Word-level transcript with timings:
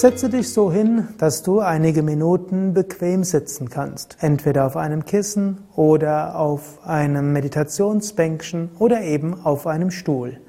Setze 0.00 0.30
dich 0.30 0.50
so 0.50 0.72
hin, 0.72 1.08
dass 1.18 1.42
du 1.42 1.60
einige 1.60 2.02
Minuten 2.02 2.72
bequem 2.72 3.22
sitzen 3.22 3.68
kannst. 3.68 4.16
Entweder 4.20 4.64
auf 4.64 4.78
einem 4.78 5.04
Kissen 5.04 5.58
oder 5.76 6.38
auf 6.38 6.86
einem 6.86 7.34
Meditationsbänkchen 7.34 8.70
oder 8.78 9.02
eben 9.02 9.44
auf 9.44 9.66
einem 9.66 9.90
Stuhl. 9.90 10.40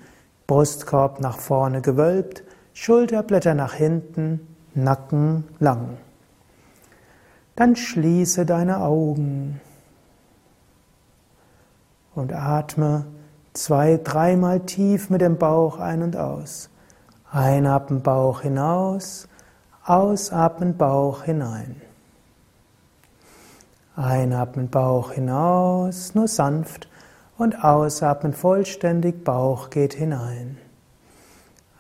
Brustkorb 0.47 1.19
nach 1.19 1.37
vorne 1.37 1.81
gewölbt, 1.81 2.45
Schulterblätter 2.71 3.53
nach 3.53 3.73
hinten, 3.73 4.39
Nacken 4.73 5.43
lang. 5.59 5.97
Dann 7.57 7.75
schließe 7.75 8.45
deine 8.45 8.79
Augen 8.79 9.59
und 12.15 12.31
atme 12.31 13.05
zwei, 13.51 13.99
dreimal 14.01 14.61
tief 14.61 15.09
mit 15.09 15.19
dem 15.19 15.37
Bauch 15.37 15.77
ein 15.77 16.03
und 16.03 16.15
aus. 16.15 16.69
Einatmen 17.29 18.01
Bauch 18.01 18.43
hinaus, 18.43 19.27
ausatmen 19.85 20.77
Bauch 20.77 21.23
hinein. 21.23 21.81
Einatmen 23.95 24.69
Bauch 24.69 25.11
hinaus, 25.11 26.15
nur 26.15 26.27
sanft 26.27 26.87
und 27.37 27.63
ausatmen 27.63 28.33
vollständig, 28.33 29.23
Bauch 29.23 29.69
geht 29.69 29.93
hinein. 29.93 30.57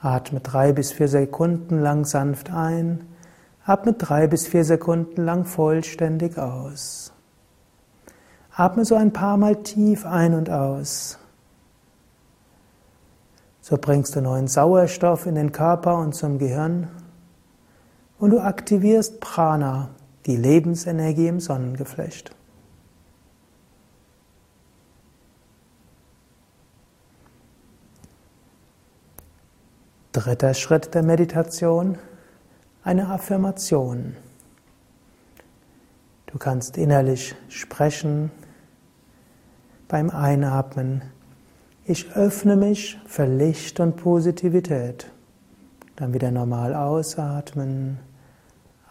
Atme 0.01 0.39
drei 0.39 0.73
bis 0.73 0.91
vier 0.91 1.07
Sekunden 1.07 1.79
lang 1.79 2.05
sanft 2.05 2.51
ein, 2.51 3.07
atme 3.65 3.93
drei 3.93 4.27
bis 4.27 4.47
vier 4.47 4.65
Sekunden 4.65 5.23
lang 5.23 5.45
vollständig 5.45 6.37
aus. 6.39 7.13
Atme 8.53 8.83
so 8.83 8.95
ein 8.95 9.13
paar 9.13 9.37
Mal 9.37 9.57
tief 9.57 10.05
ein 10.05 10.33
und 10.33 10.49
aus. 10.49 11.19
So 13.61 13.77
bringst 13.77 14.15
du 14.15 14.21
neuen 14.21 14.47
Sauerstoff 14.47 15.27
in 15.27 15.35
den 15.35 15.51
Körper 15.51 15.99
und 15.99 16.15
zum 16.15 16.39
Gehirn 16.39 16.89
und 18.21 18.29
du 18.29 18.39
aktivierst 18.39 19.19
Prana, 19.19 19.89
die 20.27 20.37
Lebensenergie 20.37 21.27
im 21.27 21.39
Sonnengeflecht. 21.39 22.29
Dritter 30.11 30.53
Schritt 30.53 30.93
der 30.93 31.01
Meditation, 31.01 31.97
eine 32.83 33.09
Affirmation. 33.09 34.15
Du 36.27 36.37
kannst 36.37 36.77
innerlich 36.77 37.35
sprechen 37.49 38.29
beim 39.87 40.11
Einatmen. 40.11 41.01
Ich 41.85 42.11
öffne 42.11 42.55
mich 42.55 42.99
für 43.07 43.25
Licht 43.25 43.79
und 43.79 43.95
Positivität. 43.95 45.11
Dann 45.95 46.13
wieder 46.13 46.29
normal 46.29 46.75
ausatmen. 46.75 48.10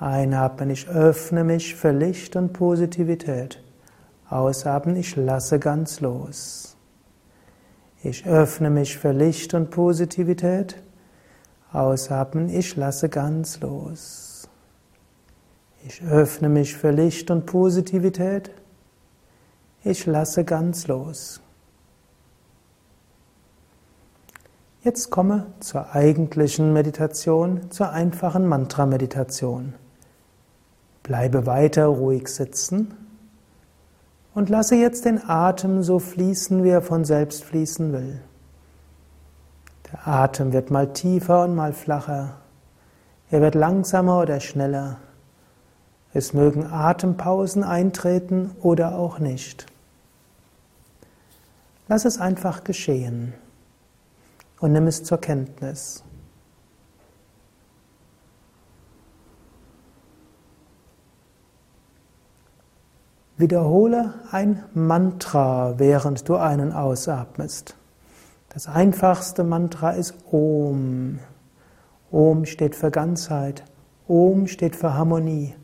Einatmen, 0.01 0.71
ich 0.71 0.89
öffne 0.89 1.45
mich 1.45 1.77
für 1.77 1.91
Licht 1.91 2.35
und 2.35 2.55
Positivität. 2.55 3.63
Ausatmen, 4.31 4.97
ich 4.97 5.15
lasse 5.15 5.59
ganz 5.59 6.01
los. 6.01 6.75
Ich 8.03 8.25
öffne 8.27 8.71
mich 8.71 8.97
für 8.97 9.13
Licht 9.13 9.53
und 9.53 9.71
Positivität. 9.71 10.77
Ausatmen, 11.71 12.49
ich 12.49 12.77
lasse 12.77 13.11
ganz 13.11 13.61
los. 13.61 14.49
Ich 15.87 16.03
öffne 16.03 16.49
mich 16.49 16.77
für 16.77 16.93
Licht 16.93 17.31
und 17.31 17.45
Positivität. 17.45 18.51
Ich 19.85 20.07
lasse 20.07 20.45
ganz 20.45 20.87
los. 20.87 21.43
Jetzt 24.83 25.11
komme 25.11 25.47
zur 25.61 25.95
eigentlichen 25.95 26.73
Meditation, 26.73 27.71
zur 27.71 27.91
einfachen 27.91 28.47
Mantra-Meditation. 28.47 29.75
Bleibe 31.11 31.45
weiter 31.45 31.87
ruhig 31.87 32.29
sitzen 32.29 32.95
und 34.33 34.49
lasse 34.49 34.77
jetzt 34.77 35.07
den 35.07 35.29
Atem 35.29 35.83
so 35.83 35.99
fließen, 35.99 36.63
wie 36.63 36.69
er 36.69 36.83
von 36.83 37.05
selbst 37.05 37.43
fließen 37.43 37.93
will. 37.93 38.21
Der 39.91 40.07
Atem 40.07 40.53
wird 40.53 40.71
mal 40.71 40.93
tiefer 40.93 41.43
und 41.43 41.57
mal 41.57 41.73
flacher. 41.73 42.37
Er 43.29 43.41
wird 43.41 43.57
langsamer 43.57 44.21
oder 44.21 44.39
schneller. 44.39 44.99
Es 46.15 46.33
mögen 46.33 46.65
Atempausen 46.67 47.65
eintreten 47.65 48.53
oder 48.63 48.95
auch 48.95 49.19
nicht. 49.19 49.67
Lass 51.89 52.05
es 52.05 52.21
einfach 52.21 52.63
geschehen 52.63 53.35
und 54.61 54.71
nimm 54.71 54.87
es 54.87 55.03
zur 55.03 55.19
Kenntnis. 55.19 56.05
Wiederhole 63.41 64.13
ein 64.31 64.63
Mantra, 64.75 65.79
während 65.79 66.29
du 66.29 66.37
einen 66.37 66.73
ausatmest. 66.73 67.75
Das 68.51 68.67
einfachste 68.67 69.45
Mantra 69.45 69.93
ist 69.93 70.15
Om. 70.31 71.21
Om 72.11 72.45
steht 72.45 72.75
für 72.75 72.91
Ganzheit. 72.91 73.65
Om 74.07 74.47
steht 74.47 74.77
für 74.77 74.93
Harmonie. 74.93 75.55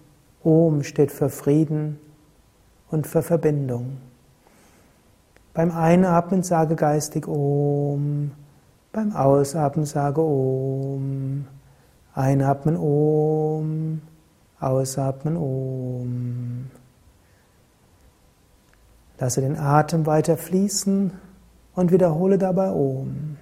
Om 0.43 0.85
steht 0.85 1.13
für 1.13 1.29
Frieden 1.29 1.99
und 2.91 3.07
für 3.07 3.23
Verbindung. 3.23 3.99
Beim 5.53 5.71
Einatmen 5.71 6.43
sage 6.43 6.77
geistig 6.77 7.29
Om. 7.29 8.31
Beim 8.93 9.15
Ausatmen 9.15 9.85
sage 9.85 10.23
Om. 10.23 11.47
Einatmen 12.15 12.77
Om. 12.79 14.01
Ausatmen 14.61 15.37
Om. 15.37 16.71
Lasse 19.19 19.41
den 19.41 19.59
Atem 19.59 20.07
weiter 20.07 20.37
fließen 20.37 21.13
und 21.75 21.93
wiederhole 21.93 22.39
dabei 22.39 22.71
Om. 22.71 23.39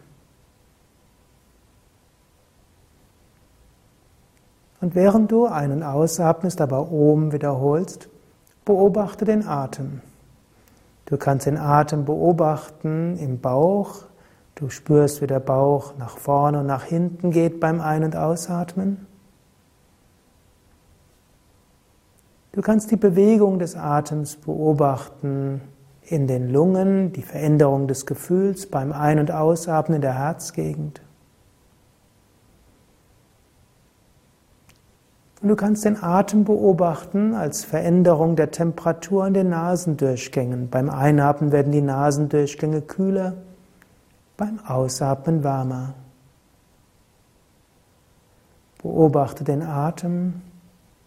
Und 4.80 4.94
während 4.94 5.32
du 5.32 5.46
einen 5.46 5.82
ausatmest, 5.82 6.60
aber 6.60 6.92
Om 6.92 7.32
wiederholst, 7.32 8.08
beobachte 8.64 9.24
den 9.24 9.46
Atem. 9.46 10.02
Du 11.06 11.16
kannst 11.16 11.46
den 11.46 11.56
Atem 11.56 12.04
beobachten 12.04 13.16
im 13.18 13.40
Bauch. 13.40 14.02
Du 14.54 14.68
spürst, 14.68 15.22
wie 15.22 15.26
der 15.26 15.40
Bauch 15.40 15.94
nach 15.98 16.18
vorne 16.18 16.60
und 16.60 16.66
nach 16.66 16.84
hinten 16.84 17.30
geht 17.30 17.60
beim 17.60 17.80
Ein- 17.80 18.04
und 18.04 18.16
Ausatmen. 18.16 19.06
Du 22.54 22.62
kannst 22.62 22.92
die 22.92 22.96
Bewegung 22.96 23.58
des 23.58 23.74
Atems 23.74 24.36
beobachten 24.36 25.60
in 26.02 26.28
den 26.28 26.52
Lungen, 26.52 27.12
die 27.12 27.22
Veränderung 27.22 27.88
des 27.88 28.06
Gefühls 28.06 28.66
beim 28.66 28.92
Ein- 28.92 29.18
und 29.18 29.32
Ausatmen 29.32 29.96
in 29.96 30.02
der 30.02 30.16
Herzgegend. 30.16 31.00
Und 35.42 35.48
du 35.48 35.56
kannst 35.56 35.84
den 35.84 36.00
Atem 36.00 36.44
beobachten 36.44 37.34
als 37.34 37.64
Veränderung 37.64 38.36
der 38.36 38.52
Temperatur 38.52 39.24
an 39.24 39.34
den 39.34 39.48
Nasendurchgängen. 39.48 40.70
Beim 40.70 40.90
Einatmen 40.90 41.50
werden 41.50 41.72
die 41.72 41.82
Nasendurchgänge 41.82 42.82
kühler, 42.82 43.34
beim 44.36 44.60
Ausatmen 44.64 45.42
wärmer. 45.42 45.94
Beobachte 48.80 49.42
den 49.42 49.62
Atem 49.62 50.34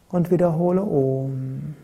und 0.10 0.32
wiederhole 0.32 0.82
Om. 0.82 1.76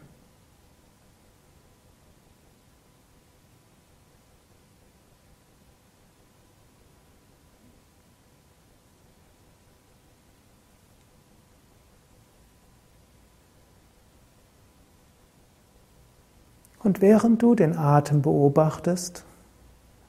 Und 16.84 17.02
während 17.02 17.42
du 17.42 17.56
den 17.56 17.78
Atem 17.78 18.22
beobachtest 18.22 19.26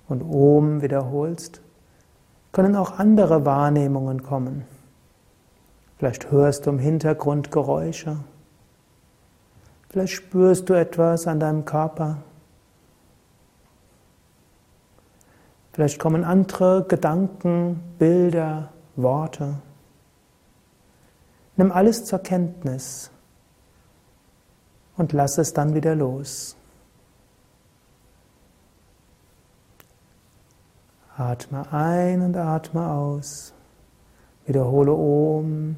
und 0.08 0.22
Om 0.22 0.82
wiederholst, 0.82 1.60
können 2.52 2.74
auch 2.74 2.98
andere 2.98 3.44
Wahrnehmungen 3.44 4.22
kommen. 4.24 4.73
Vielleicht 5.98 6.30
hörst 6.30 6.66
du 6.66 6.70
im 6.70 6.78
Hintergrund 6.78 7.50
Geräusche. 7.50 8.18
Vielleicht 9.88 10.14
spürst 10.14 10.68
du 10.68 10.74
etwas 10.74 11.26
an 11.26 11.38
deinem 11.38 11.64
Körper. 11.64 12.18
Vielleicht 15.72 15.98
kommen 15.98 16.24
andere 16.24 16.84
Gedanken, 16.84 17.80
Bilder, 17.98 18.72
Worte. 18.96 19.54
Nimm 21.56 21.70
alles 21.70 22.04
zur 22.04 22.20
Kenntnis 22.20 23.10
und 24.96 25.12
lass 25.12 25.38
es 25.38 25.52
dann 25.52 25.74
wieder 25.74 25.94
los. 25.94 26.56
Atme 31.16 31.72
ein 31.72 32.22
und 32.22 32.36
atme 32.36 32.90
aus. 32.90 33.54
Wiederhole 34.46 34.92
Om. 34.92 35.76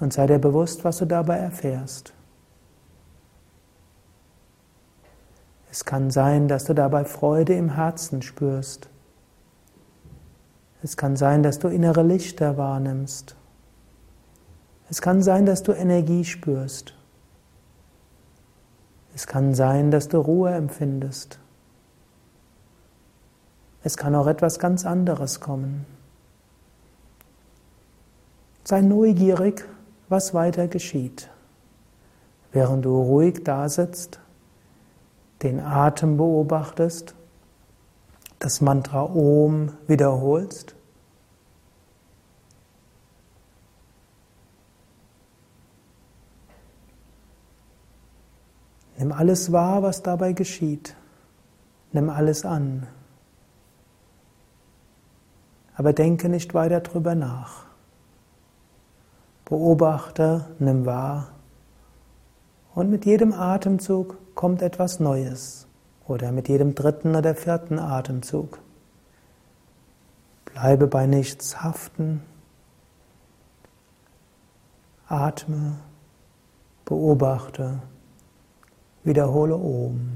Und 0.00 0.12
sei 0.12 0.26
dir 0.26 0.38
bewusst, 0.38 0.84
was 0.84 0.98
du 0.98 1.06
dabei 1.06 1.36
erfährst. 1.36 2.12
Es 5.70 5.84
kann 5.84 6.10
sein, 6.10 6.46
dass 6.46 6.64
du 6.64 6.74
dabei 6.74 7.04
Freude 7.04 7.54
im 7.54 7.74
Herzen 7.74 8.22
spürst. 8.22 8.88
Es 10.82 10.96
kann 10.96 11.16
sein, 11.16 11.42
dass 11.42 11.58
du 11.58 11.68
innere 11.68 12.02
Lichter 12.02 12.56
wahrnimmst. 12.56 13.34
Es 14.90 15.00
kann 15.00 15.22
sein, 15.22 15.46
dass 15.46 15.62
du 15.62 15.72
Energie 15.72 16.24
spürst. 16.24 16.94
Es 19.14 19.26
kann 19.26 19.54
sein, 19.54 19.90
dass 19.90 20.08
du 20.08 20.18
Ruhe 20.18 20.50
empfindest. 20.50 21.38
Es 23.82 23.96
kann 23.96 24.14
auch 24.14 24.26
etwas 24.26 24.58
ganz 24.58 24.84
anderes 24.84 25.40
kommen. 25.40 25.86
Sei 28.64 28.80
neugierig, 28.80 29.68
was 30.08 30.34
weiter 30.34 30.68
geschieht. 30.68 31.30
Während 32.52 32.84
du 32.84 33.00
ruhig 33.00 33.44
dasitzt, 33.44 34.20
den 35.42 35.60
Atem 35.60 36.16
beobachtest, 36.16 37.14
das 38.38 38.60
Mantra 38.60 39.02
Om 39.02 39.72
wiederholst 39.86 40.74
Nimm 48.96 49.12
alles 49.12 49.52
wahr, 49.52 49.82
was 49.82 50.02
dabei 50.02 50.32
geschieht. 50.32 50.94
Nimm 51.92 52.08
alles 52.08 52.44
an. 52.44 52.86
Aber 55.76 55.92
denke 55.92 56.28
nicht 56.28 56.54
weiter 56.54 56.80
drüber 56.80 57.14
nach. 57.14 57.66
Beobachte, 59.44 60.46
nimm 60.58 60.86
wahr. 60.86 61.28
Und 62.74 62.90
mit 62.90 63.04
jedem 63.04 63.32
Atemzug 63.32 64.18
kommt 64.34 64.62
etwas 64.62 65.00
Neues. 65.00 65.66
Oder 66.06 66.32
mit 66.32 66.48
jedem 66.48 66.74
dritten 66.74 67.14
oder 67.14 67.34
vierten 67.34 67.78
Atemzug. 67.78 68.58
Bleibe 70.44 70.86
bei 70.86 71.06
nichts 71.06 71.62
haften. 71.62 72.22
Atme, 75.06 75.78
beobachte. 76.84 77.82
Wiederhole 79.02 79.56
Om. 79.56 80.10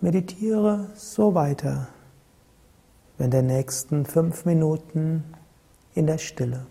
Meditiere 0.00 0.90
so 0.94 1.34
weiter 1.34 1.88
in 3.18 3.30
den 3.30 3.46
nächsten 3.46 4.04
fünf 4.04 4.44
Minuten 4.44 5.24
in 5.94 6.06
der 6.06 6.18
Stille. 6.18 6.66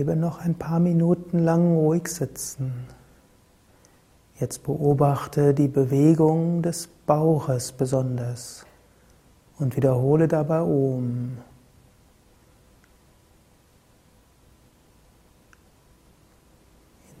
Bleibe 0.00 0.18
noch 0.18 0.40
ein 0.40 0.54
paar 0.54 0.80
Minuten 0.80 1.40
lang 1.40 1.76
ruhig 1.76 2.08
sitzen. 2.08 2.86
Jetzt 4.38 4.62
beobachte 4.62 5.52
die 5.52 5.68
Bewegung 5.68 6.62
des 6.62 6.86
Bauches 6.86 7.72
besonders 7.72 8.64
und 9.58 9.76
wiederhole 9.76 10.26
dabei 10.26 10.62
Om. 10.62 11.36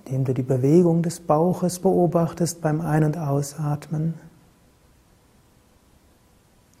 Indem 0.06 0.24
du 0.24 0.32
die 0.32 0.42
Bewegung 0.42 1.02
des 1.02 1.20
Bauches 1.20 1.80
beobachtest 1.80 2.62
beim 2.62 2.80
Ein- 2.80 3.04
und 3.04 3.18
Ausatmen, 3.18 4.14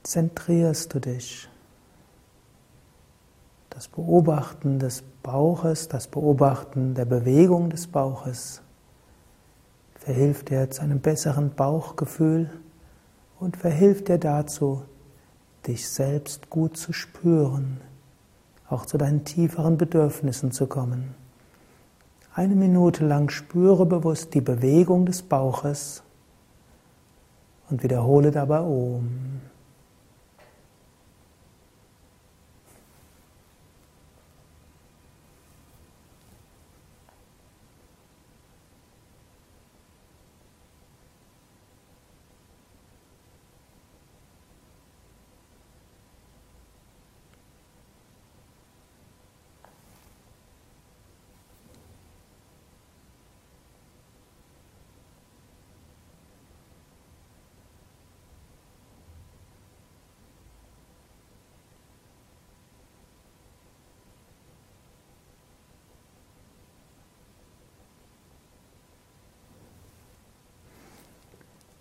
zentrierst 0.02 0.94
du 0.94 0.98
dich. 0.98 1.49
Das 3.80 3.88
Beobachten 3.88 4.78
des 4.78 5.02
Bauches, 5.22 5.88
das 5.88 6.06
Beobachten 6.06 6.92
der 6.92 7.06
Bewegung 7.06 7.70
des 7.70 7.86
Bauches 7.86 8.60
verhilft 9.94 10.50
dir 10.50 10.70
zu 10.70 10.82
einem 10.82 11.00
besseren 11.00 11.54
Bauchgefühl 11.54 12.50
und 13.38 13.56
verhilft 13.56 14.08
dir 14.08 14.18
dazu, 14.18 14.82
dich 15.66 15.88
selbst 15.88 16.50
gut 16.50 16.76
zu 16.76 16.92
spüren, 16.92 17.80
auch 18.68 18.84
zu 18.84 18.98
deinen 18.98 19.24
tieferen 19.24 19.78
Bedürfnissen 19.78 20.52
zu 20.52 20.66
kommen. 20.66 21.14
Eine 22.34 22.56
Minute 22.56 23.06
lang 23.06 23.30
spüre 23.30 23.86
bewusst 23.86 24.34
die 24.34 24.42
Bewegung 24.42 25.06
des 25.06 25.22
Bauches 25.22 26.02
und 27.70 27.82
wiederhole 27.82 28.30
dabei 28.30 28.60
Om. 28.60 29.40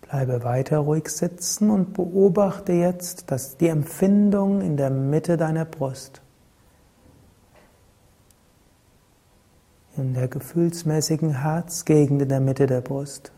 Bleibe 0.09 0.43
weiter 0.43 0.79
ruhig 0.79 1.07
sitzen 1.09 1.69
und 1.69 1.93
beobachte 1.93 2.73
jetzt 2.73 3.29
dass 3.29 3.57
die 3.57 3.67
Empfindung 3.67 4.61
in 4.61 4.75
der 4.75 4.89
Mitte 4.89 5.37
deiner 5.37 5.65
Brust. 5.65 6.23
In 9.97 10.15
der 10.15 10.27
gefühlsmäßigen 10.27 11.43
Herzgegend 11.43 12.23
in 12.23 12.29
der 12.29 12.39
Mitte 12.39 12.65
der 12.65 12.81
Brust. 12.81 13.31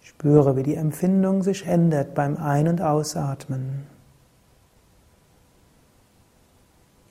Spüre, 0.00 0.56
wie 0.56 0.62
die 0.62 0.74
Empfindung 0.74 1.42
sich 1.42 1.66
ändert 1.66 2.14
beim 2.14 2.38
Ein- 2.38 2.68
und 2.68 2.80
Ausatmen. 2.80 3.86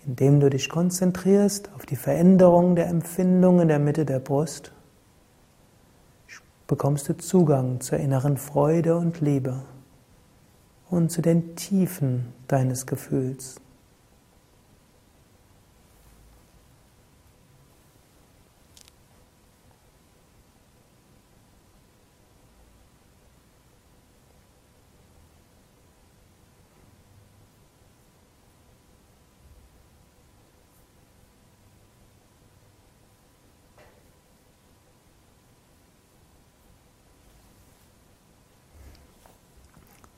Indem 0.04 0.40
du 0.40 0.50
dich 0.50 0.68
konzentrierst 0.68 1.70
auf 1.76 1.86
die 1.86 1.96
Veränderung 1.96 2.76
der 2.76 2.88
Empfindung 2.88 3.60
in 3.60 3.68
der 3.68 3.80
Mitte 3.80 4.04
der 4.04 4.20
Brust 4.20 4.72
bekommst 6.70 7.10
du 7.10 7.18
Zugang 7.18 7.82
zur 7.82 7.98
inneren 7.98 8.38
Freude 8.38 8.96
und 8.96 9.22
Liebe 9.22 9.64
und 10.90 11.12
zu 11.12 11.22
den 11.22 11.56
Tiefen 11.56 12.32
deines 12.48 12.86
Gefühls. 12.86 13.60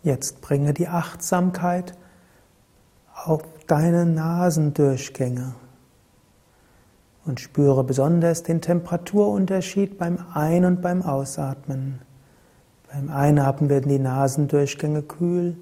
Jetzt 0.03 0.41
bringe 0.41 0.74
die 0.74 0.88
Achtsamkeit 0.88 1.93
auf 3.24 3.43
deine 3.67 4.05
Nasendurchgänge 4.05 5.53
und 7.25 7.39
spüre 7.39 7.84
besonders 7.84 8.43
den 8.43 8.62
Temperaturunterschied 8.62 9.98
beim 9.98 10.17
Ein- 10.34 10.65
und 10.65 10.81
beim 10.81 11.03
Ausatmen. 11.03 12.00
Beim 12.91 13.10
Einatmen 13.10 13.70
werden 13.70 13.89
die 13.89 14.00
Nasendurchgänge 14.00 15.03
kühl, 15.03 15.55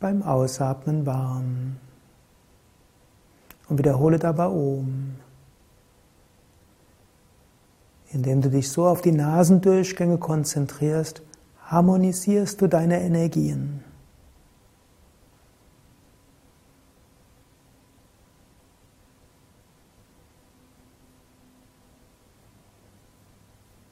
beim 0.00 0.22
Ausatmen 0.22 1.06
warm. 1.06 1.76
Und 3.68 3.78
wiederhole 3.78 4.18
dabei 4.18 4.46
Om. 4.46 5.14
Indem 8.12 8.42
du 8.42 8.50
dich 8.50 8.68
so 8.68 8.86
auf 8.86 9.00
die 9.00 9.12
Nasendurchgänge 9.12 10.18
konzentrierst, 10.18 11.22
harmonisierst 11.70 12.60
du 12.60 12.66
deine 12.66 13.00
Energien. 13.00 13.84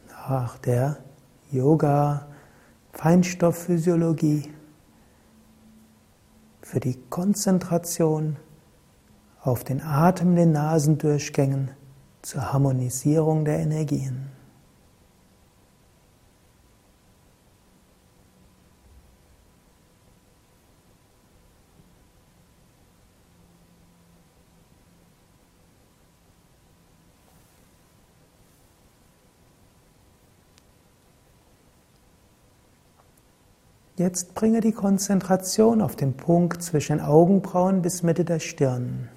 Nach 0.09 0.59
der 0.59 0.99
Yoga 1.53 2.27
Feinstoffphysiologie 2.93 4.53
für 6.63 6.81
die 6.81 6.99
Konzentration 7.09 8.37
auf 9.41 9.63
den 9.63 9.81
Atem 9.81 10.35
den 10.35 10.51
Nasendurchgängen 10.51 11.71
zur 12.23 12.53
Harmonisierung 12.53 13.45
der 13.45 13.61
Energien. 13.61 14.38
Jetzt 33.99 34.37
bringe 34.37 34.61
die 34.61 34.71
Konzentration 34.71 35.83
auf 35.83 35.97
den 35.97 36.15
Punkt 36.15 36.63
zwischen 36.63 37.01
Augenbrauen 37.01 37.83
bis 37.83 38.05
Mitte 38.05 38.25
der 38.25 38.39
Stirn. 38.39 39.09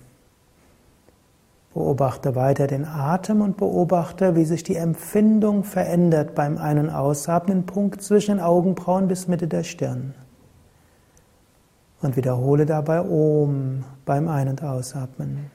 Beobachte 1.75 2.33
weiter 2.33 2.65
den 2.65 2.85
Atem 2.85 3.41
und 3.41 3.57
beobachte, 3.57 4.35
wie 4.35 4.43
sich 4.43 4.63
die 4.63 4.75
Empfindung 4.75 5.65
verändert 5.65 6.33
beim 6.33 6.57
Ein- 6.57 6.79
und 6.79 6.89
Ausatmen, 6.89 7.67
Punkt 7.67 8.01
zwischen 8.01 8.39
Augenbrauen 8.39 9.07
bis 9.07 9.27
Mitte 9.27 9.47
der 9.47 9.63
Stirn. 9.63 10.15
Und 12.01 12.15
wiederhole 12.15 12.65
dabei 12.65 13.01
Om 13.01 13.83
beim 14.03 14.27
Ein- 14.27 14.49
und 14.49 14.63
Ausatmen. 14.63 15.51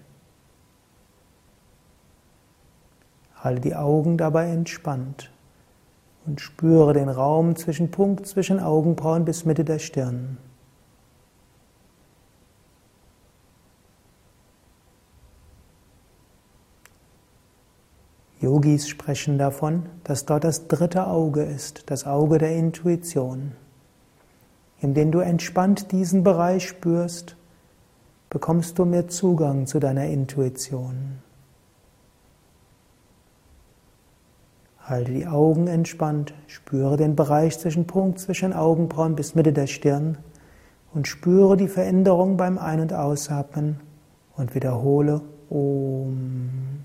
Halte 3.34 3.60
die 3.60 3.74
Augen 3.74 4.18
dabei 4.18 4.50
entspannt 4.50 5.32
und 6.26 6.40
spüre 6.40 6.92
den 6.92 7.08
Raum 7.08 7.56
zwischen 7.56 7.90
Punkt 7.90 8.26
zwischen 8.26 8.60
Augenbrauen 8.60 9.24
bis 9.24 9.44
Mitte 9.44 9.64
der 9.64 9.78
Stirn. 9.78 10.38
Yogis 18.40 18.88
sprechen 18.88 19.38
davon, 19.38 19.86
dass 20.04 20.26
dort 20.26 20.44
das 20.44 20.68
dritte 20.68 21.06
Auge 21.06 21.42
ist, 21.42 21.90
das 21.90 22.06
Auge 22.06 22.38
der 22.38 22.54
Intuition. 22.54 23.52
Indem 24.80 25.10
du 25.10 25.20
entspannt 25.20 25.90
diesen 25.90 26.22
Bereich 26.22 26.68
spürst, 26.68 27.36
bekommst 28.28 28.78
du 28.78 28.84
mehr 28.84 29.08
Zugang 29.08 29.66
zu 29.66 29.80
deiner 29.80 30.04
Intuition. 30.06 31.25
Halte 34.86 35.10
die 35.10 35.26
Augen 35.26 35.66
entspannt, 35.66 36.32
spüre 36.46 36.96
den 36.96 37.16
Bereich 37.16 37.58
zwischen 37.58 37.88
Punkt 37.88 38.20
zwischen 38.20 38.52
Augenbrauen 38.52 39.16
bis 39.16 39.34
Mitte 39.34 39.52
der 39.52 39.66
Stirn 39.66 40.18
und 40.94 41.08
spüre 41.08 41.56
die 41.56 41.66
Veränderung 41.66 42.36
beim 42.36 42.56
Ein- 42.56 42.78
und 42.78 42.92
Ausatmen 42.92 43.80
und 44.36 44.54
wiederhole 44.54 45.22
Om. 45.50 46.84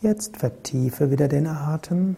Jetzt 0.00 0.36
vertiefe 0.36 1.10
wieder 1.10 1.26
den 1.26 1.48
Atem. 1.48 2.16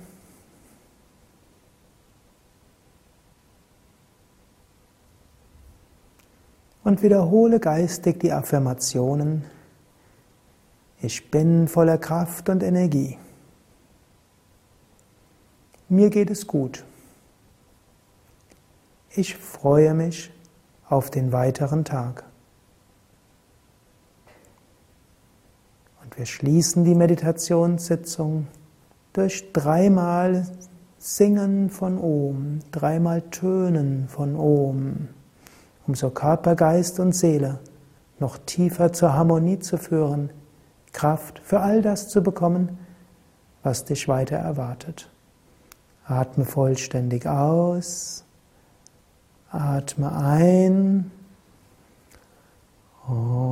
Und 6.85 7.03
wiederhole 7.03 7.59
geistig 7.59 8.21
die 8.21 8.33
Affirmationen. 8.33 9.45
Ich 11.01 11.31
bin 11.31 11.69
voller 11.69 11.97
Kraft 11.97 12.51
und 12.51 12.63
Energie. 12.63 13.17
Mir 15.89 16.11
geht 16.11 16.31
es 16.31 16.47
gut. 16.47 16.85
Ich 19.09 19.37
freue 19.37 19.95
mich 19.95 20.31
auf 20.89 21.11
den 21.11 21.33
weiteren 21.33 21.85
Tag. 21.85 22.30
Wir 26.21 26.27
schließen 26.27 26.85
die 26.85 26.95
Meditationssitzung 26.95 28.47
durch 29.15 29.55
dreimal 29.55 30.47
Singen 30.99 31.71
von 31.71 31.97
Om, 31.97 32.59
dreimal 32.73 33.23
Tönen 33.31 34.07
von 34.07 34.37
Om, 34.37 35.09
um 35.87 35.95
so 35.95 36.11
Körper, 36.11 36.57
Geist 36.57 37.01
und 37.01 37.15
Seele 37.15 37.59
noch 38.19 38.37
tiefer 38.37 38.93
zur 38.93 39.15
Harmonie 39.15 39.61
zu 39.61 39.79
führen, 39.79 40.29
Kraft 40.93 41.39
für 41.43 41.61
all 41.61 41.81
das 41.81 42.11
zu 42.11 42.23
bekommen, 42.23 42.77
was 43.63 43.87
dich 43.87 44.07
weiter 44.07 44.37
erwartet. 44.37 45.09
Atme 46.05 46.45
vollständig 46.45 47.27
aus, 47.27 48.27
atme 49.51 50.15
ein. 50.15 51.11
Om. 53.09 53.50